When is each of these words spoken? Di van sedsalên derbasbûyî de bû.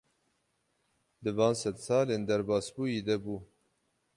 Di 1.23 1.31
van 1.37 1.55
sedsalên 1.61 2.23
derbasbûyî 2.27 2.99
de 3.07 3.15
bû. 3.23 3.35